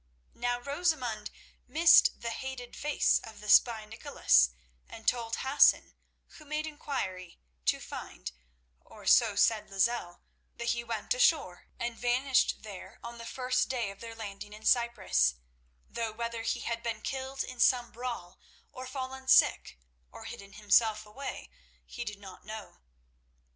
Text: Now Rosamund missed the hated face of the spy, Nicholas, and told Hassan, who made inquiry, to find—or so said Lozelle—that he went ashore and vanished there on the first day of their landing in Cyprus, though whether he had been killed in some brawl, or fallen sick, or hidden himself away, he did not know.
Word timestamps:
Now 0.33 0.59
Rosamund 0.59 1.29
missed 1.67 2.21
the 2.21 2.31
hated 2.31 2.75
face 2.75 3.19
of 3.23 3.39
the 3.39 3.47
spy, 3.47 3.85
Nicholas, 3.85 4.49
and 4.89 5.07
told 5.07 5.35
Hassan, 5.41 5.93
who 6.37 6.43
made 6.43 6.65
inquiry, 6.65 7.39
to 7.65 7.79
find—or 7.79 9.05
so 9.05 9.35
said 9.35 9.69
Lozelle—that 9.69 10.69
he 10.69 10.83
went 10.83 11.13
ashore 11.13 11.67
and 11.79 11.95
vanished 11.95 12.63
there 12.63 12.97
on 13.03 13.19
the 13.19 13.27
first 13.27 13.69
day 13.69 13.91
of 13.91 13.99
their 13.99 14.15
landing 14.15 14.53
in 14.53 14.65
Cyprus, 14.65 15.35
though 15.87 16.11
whether 16.11 16.41
he 16.41 16.61
had 16.61 16.81
been 16.81 17.03
killed 17.03 17.43
in 17.43 17.59
some 17.59 17.91
brawl, 17.91 18.39
or 18.71 18.87
fallen 18.87 19.27
sick, 19.27 19.77
or 20.11 20.25
hidden 20.25 20.53
himself 20.53 21.05
away, 21.05 21.51
he 21.85 22.03
did 22.03 22.17
not 22.17 22.43
know. 22.43 22.79